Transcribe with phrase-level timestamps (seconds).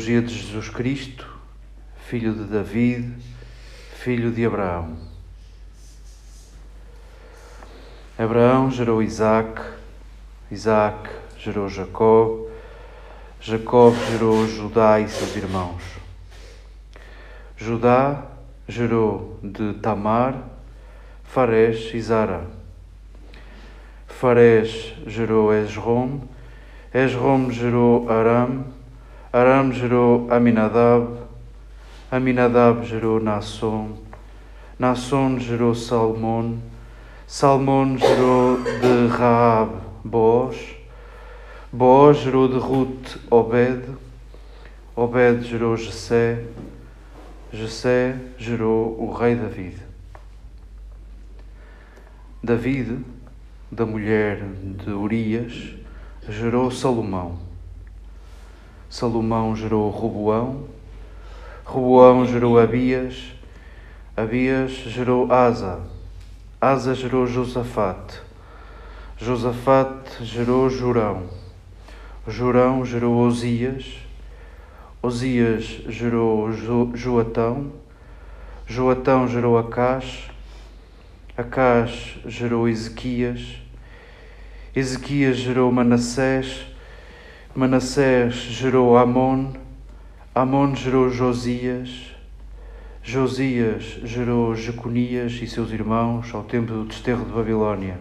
[0.00, 1.28] Genealogia de Jesus Cristo,
[2.08, 3.14] filho de David,
[4.02, 4.96] filho de Abraão.
[8.18, 9.60] Abraão gerou Isaac,
[10.50, 12.46] Isaac gerou Jacó,
[13.42, 15.82] Jacó gerou Judá e seus irmãos.
[17.58, 18.24] Judá
[18.66, 20.34] gerou de Tamar,
[21.24, 22.46] Fares e Zara.
[24.08, 26.20] Fares gerou Esrom,
[26.94, 28.79] Esrom gerou Aram,
[29.32, 31.16] Aram gerou Aminadab,
[32.10, 33.96] Aminadab gerou Nasson,
[34.76, 36.58] Nasson gerou Salmon,
[37.28, 39.70] Salmon gerou de Raab
[40.04, 40.74] Boaz,
[41.72, 43.84] Boaz gerou de Ruth Obed,
[44.96, 46.44] Obed gerou Jessé,
[47.52, 49.78] Jessé gerou o rei David.
[52.42, 53.04] David,
[53.70, 55.76] da mulher de Urias,
[56.28, 57.49] gerou Salomão.
[58.90, 60.64] Salomão gerou Roboão,
[61.64, 63.32] Roboão gerou Abias,
[64.16, 65.80] Abias gerou Asa,
[66.60, 68.20] Asa gerou Josafate,
[69.16, 71.22] Josafate gerou Jurão,
[72.26, 73.98] Jurão gerou Osias,
[75.00, 77.70] Osias gerou jo Joatão,
[78.66, 80.28] Joatão gerou Acás,
[81.36, 83.56] Acás gerou Ezequias,
[84.74, 86.69] Ezequias gerou Manassés,
[87.52, 89.52] Manassés gerou Amon,
[90.32, 92.14] Amon gerou Josias,
[93.02, 97.98] Josias gerou Jeconias e seus irmãos ao tempo do desterro de Babilônia.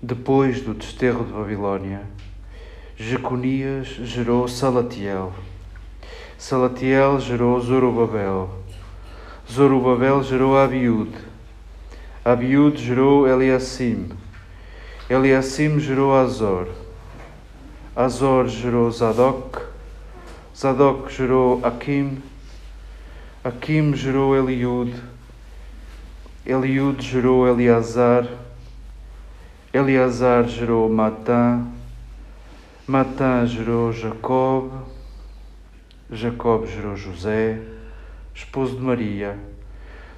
[0.00, 2.02] Depois do desterro de Babilônia,
[2.96, 5.34] Jeconias gerou Salatiel.
[6.38, 8.48] Salatiel gerou Zorobabel.
[9.50, 11.18] Zorobabel gerou Abiúde.
[12.24, 14.08] Abiúde gerou Eliassim.
[15.10, 16.68] Eliassim gerou Azor.
[17.96, 19.62] Azor gerou Zadok.
[20.54, 22.22] Zadok gerou Akim.
[23.42, 24.94] Akim gerou Eliud.
[26.44, 28.26] Eliud gerou Eleazar.
[29.72, 31.64] Eleazar gerou Matã.
[32.86, 34.70] Matã gerou Jacob.
[36.10, 37.60] Jacob gerou José,
[38.34, 39.38] esposo de Maria,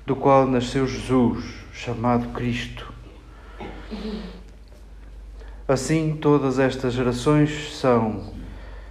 [0.06, 2.93] do qual nasceu Jesus, chamado Cristo.
[5.70, 8.34] Assim, todas estas gerações são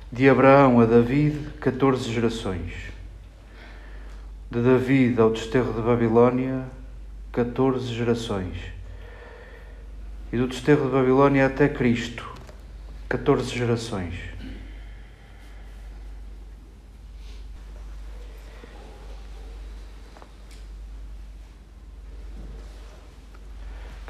[0.09, 2.71] de Abraão a David, 14 gerações.
[4.49, 6.63] De David ao desterro de Babilônia,
[7.33, 8.55] 14 gerações.
[10.31, 12.25] E do desterro de Babilônia até Cristo,
[13.09, 14.13] 14 gerações.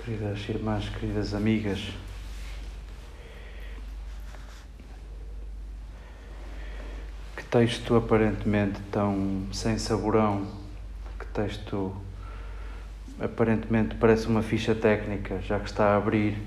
[0.05, 1.95] Queridas irmãs, queridas amigas,
[7.49, 10.45] texto aparentemente tão sem saborão,
[11.19, 11.95] que texto
[13.19, 16.37] aparentemente parece uma ficha técnica, já que está a abrir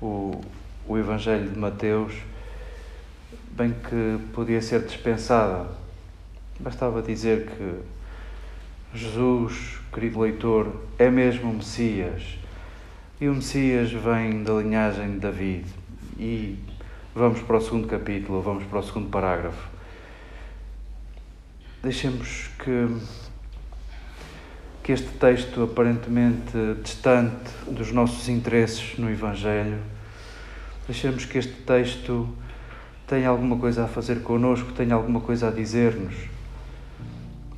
[0.00, 0.40] o,
[0.86, 2.14] o Evangelho de Mateus,
[3.50, 5.66] bem que podia ser dispensada.
[6.60, 12.38] Bastava dizer que Jesus, querido leitor, é mesmo o Messias.
[13.20, 15.66] E o Messias vem da linhagem de David.
[16.16, 16.56] E
[17.14, 19.79] vamos para o segundo capítulo, vamos para o segundo parágrafo.
[21.82, 22.88] Deixemos que,
[24.82, 29.78] que este texto, aparentemente distante dos nossos interesses no Evangelho,
[30.86, 32.28] deixemos que este texto
[33.06, 36.14] tenha alguma coisa a fazer connosco, tenha alguma coisa a dizer-nos.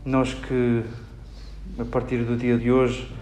[0.05, 0.85] Nós que,
[1.77, 3.13] a partir do dia de hoje,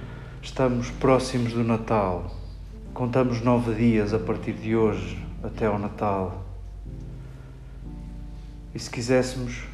[0.42, 2.30] estamos próximos do Natal,
[2.92, 6.44] contamos nove dias a partir de hoje até ao Natal.
[8.74, 9.69] E se quiséssemos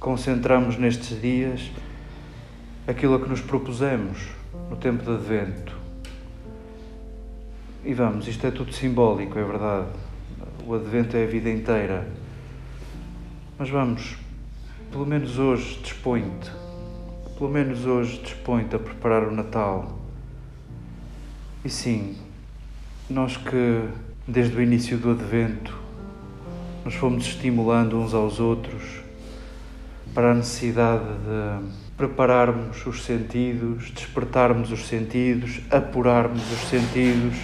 [0.00, 1.70] concentramos nestes dias
[2.86, 4.28] aquilo a que nos propusemos
[4.70, 5.76] no tempo de Advento.
[7.84, 9.88] E vamos, isto é tudo simbólico, é verdade.
[10.66, 12.08] O Advento é a vida inteira.
[13.58, 14.16] Mas vamos,
[14.90, 16.50] pelo menos hoje dispõe-te,
[17.36, 19.98] pelo menos hoje dispõe-te a preparar o Natal.
[21.64, 22.16] E sim,
[23.10, 23.88] nós que
[24.26, 25.76] desde o início do Advento
[26.84, 29.07] nos fomos estimulando uns aos outros
[30.18, 37.36] para a necessidade de prepararmos os sentidos, despertarmos os sentidos, apurarmos os sentidos,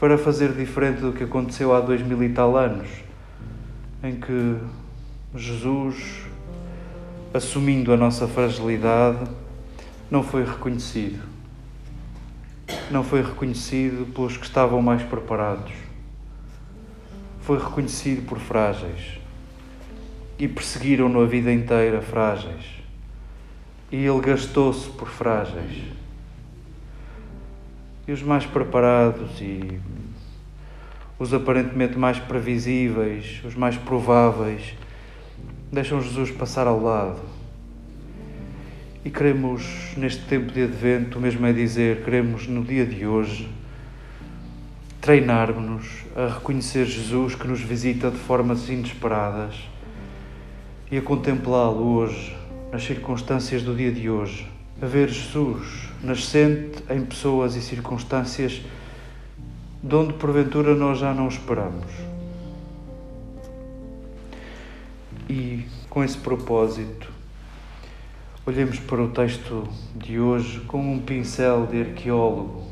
[0.00, 2.88] para fazer diferente do que aconteceu há dois mil e tal anos,
[4.02, 4.56] em que
[5.32, 6.24] Jesus,
[7.32, 9.24] assumindo a nossa fragilidade,
[10.10, 11.22] não foi reconhecido.
[12.90, 15.72] Não foi reconhecido pelos que estavam mais preparados.
[17.42, 19.21] foi reconhecido por frágeis
[20.38, 22.64] e perseguiram-no a vida inteira frágeis.
[23.90, 25.82] E ele gastou-se por frágeis.
[28.06, 29.80] E os mais preparados e
[31.18, 34.74] os aparentemente mais previsíveis, os mais prováveis,
[35.70, 37.20] deixam Jesus passar ao lado.
[39.04, 43.48] E queremos, neste tempo de advento, mesmo é dizer, queremos no dia de hoje
[45.00, 49.71] treinar-nos a reconhecer Jesus que nos visita de formas inesperadas
[50.92, 52.36] e a contemplá-lo hoje,
[52.70, 54.46] nas circunstâncias do dia de hoje,
[54.80, 58.60] a ver Jesus nascente em pessoas e circunstâncias
[59.82, 61.86] de onde porventura nós já não esperamos.
[65.30, 67.08] E com esse propósito,
[68.44, 69.66] olhemos para o texto
[69.96, 72.66] de hoje com um pincel de arqueólogo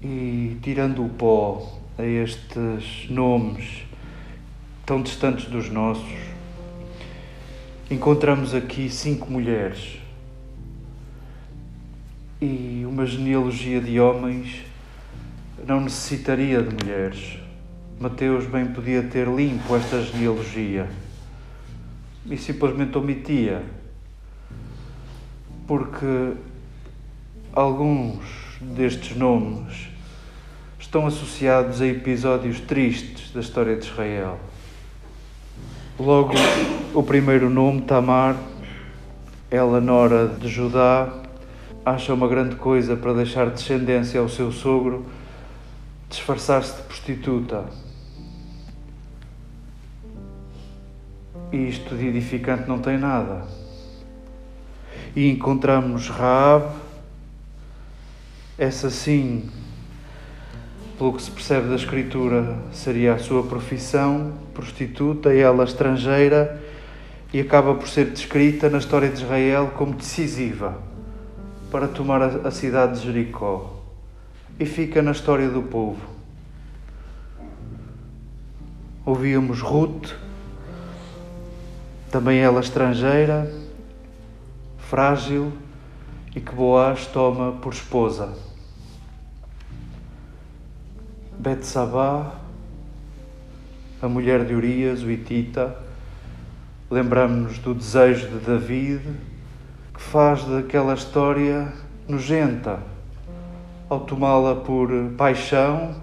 [0.00, 3.82] e tirando o pó a estes nomes
[4.86, 6.33] tão distantes dos nossos,
[7.94, 10.00] encontramos aqui cinco mulheres
[12.40, 14.62] e uma genealogia de homens
[15.64, 17.38] não necessitaria de mulheres.
[18.00, 20.88] Mateus bem podia ter limpo esta genealogia
[22.26, 23.62] e simplesmente omitia,
[25.64, 26.32] porque
[27.52, 28.24] alguns
[28.60, 29.88] destes nomes
[30.80, 34.40] estão associados a episódios tristes da história de Israel.
[35.96, 36.32] Logo,
[36.92, 38.36] o primeiro nome, Tamar,
[39.48, 41.08] ela, nora de Judá,
[41.86, 45.06] acha uma grande coisa para deixar descendência ao seu sogro,
[46.10, 47.66] disfarçar-se de prostituta.
[51.52, 53.46] E isto de edificante não tem nada.
[55.14, 56.74] E encontramos Raab,
[58.58, 59.48] essa sim
[60.98, 66.62] pelo que se percebe da Escritura, seria a sua profissão, prostituta, ela estrangeira,
[67.32, 70.78] e acaba por ser descrita na história de Israel como decisiva
[71.70, 73.80] para tomar a cidade de Jericó.
[74.60, 76.00] E fica na história do povo.
[79.04, 80.14] Ouvíamos Ruth,
[82.12, 83.52] também ela estrangeira,
[84.78, 85.52] frágil,
[86.36, 88.53] e que Boaz toma por esposa.
[91.38, 92.32] Betsabá,
[94.00, 95.76] a mulher de Urias, o Itita,
[96.90, 99.00] lembramos-nos do desejo de David,
[99.92, 101.72] que faz daquela história
[102.08, 102.78] nojenta,
[103.88, 105.96] ao tomá-la por paixão,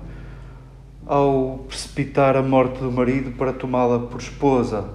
[1.06, 4.90] ao precipitar a morte do marido para tomá-la por esposa.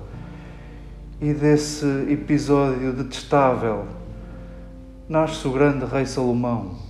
[1.19, 3.87] E desse episódio detestável
[5.09, 6.86] nasce o grande rei Salomão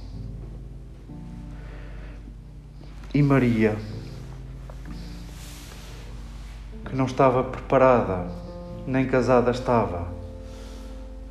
[3.16, 3.74] e Maria,
[6.84, 8.26] que não estava preparada,
[8.86, 10.06] nem casada estava,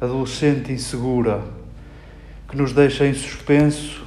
[0.02, 1.44] adolescente insegura,
[2.50, 4.04] que nos deixa em suspenso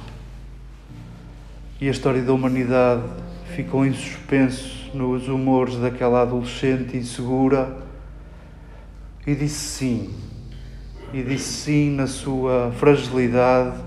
[1.79, 3.03] e a história da humanidade
[3.55, 7.77] ficou em suspenso nos humores daquela adolescente insegura
[9.25, 10.13] e disse sim.
[11.13, 13.79] E disse sim na sua fragilidade,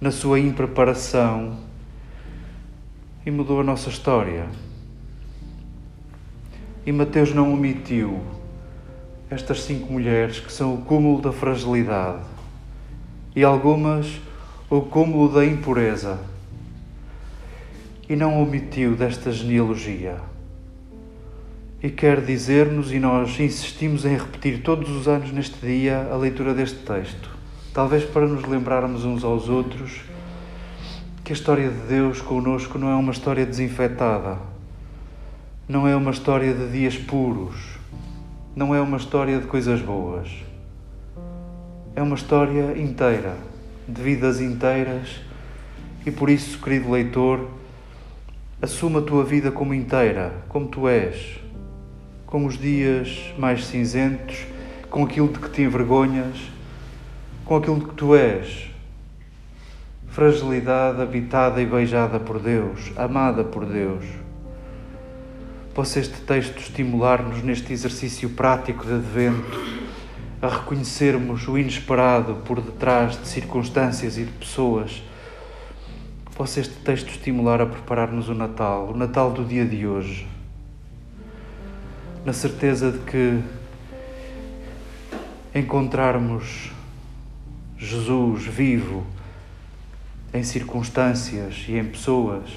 [0.00, 1.67] na sua impreparação
[3.28, 4.46] e mudou a nossa história.
[6.86, 8.22] E Mateus não omitiu
[9.28, 12.22] estas cinco mulheres que são o cúmulo da fragilidade
[13.36, 14.18] e algumas
[14.70, 16.18] o cúmulo da impureza.
[18.08, 20.16] E não omitiu desta genealogia.
[21.82, 26.54] E quer dizer-nos, e nós insistimos em repetir todos os anos neste dia a leitura
[26.54, 27.28] deste texto,
[27.74, 30.00] talvez para nos lembrarmos uns aos outros
[31.28, 34.38] que a história de Deus conosco não é uma história desinfetada,
[35.68, 37.54] não é uma história de dias puros,
[38.56, 40.30] não é uma história de coisas boas.
[41.94, 43.36] É uma história inteira,
[43.86, 45.20] de vidas inteiras,
[46.06, 47.46] e por isso, querido leitor,
[48.62, 51.38] assuma a tua vida como inteira, como tu és,
[52.24, 54.46] com os dias mais cinzentos,
[54.88, 56.38] com aquilo de que te envergonhas,
[57.44, 58.67] com aquilo de que tu és
[60.18, 64.04] fragilidade habitada e beijada por Deus, amada por Deus.
[65.72, 69.64] Possa este texto estimular-nos neste exercício prático de advento
[70.42, 75.04] a reconhecermos o inesperado por detrás de circunstâncias e de pessoas.
[76.34, 80.26] Possa este texto estimular a preparar-nos o Natal, o Natal do dia de hoje,
[82.24, 83.38] na certeza de que
[85.54, 86.72] encontrarmos
[87.78, 89.06] Jesus vivo
[90.32, 92.50] em circunstâncias e em pessoas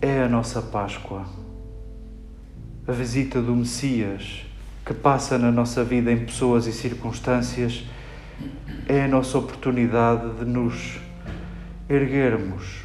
[0.00, 1.24] é a nossa Páscoa.
[2.86, 4.46] A visita do Messias
[4.84, 7.84] que passa na nossa vida em pessoas e circunstâncias
[8.88, 11.00] é a nossa oportunidade de nos
[11.88, 12.82] erguermos,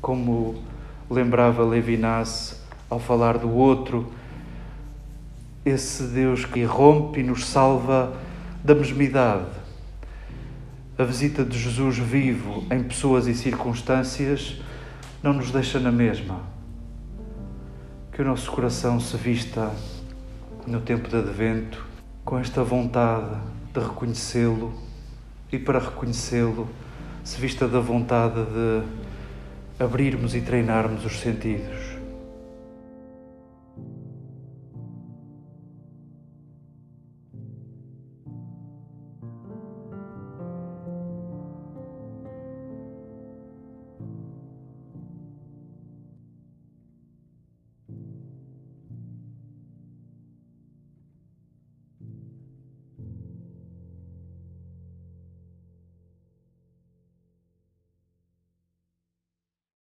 [0.00, 0.62] como
[1.08, 4.12] lembrava Levinas ao falar do outro,
[5.64, 8.12] esse Deus que rompe e nos salva
[8.64, 9.59] da mesmidade.
[11.00, 14.60] A visita de Jesus vivo em pessoas e circunstâncias
[15.22, 16.42] não nos deixa na mesma.
[18.12, 19.74] Que o nosso coração se vista
[20.66, 21.86] no tempo de advento
[22.22, 23.34] com esta vontade
[23.72, 24.74] de reconhecê-lo
[25.50, 26.68] e para reconhecê-lo
[27.24, 31.79] se vista da vontade de abrirmos e treinarmos os sentidos.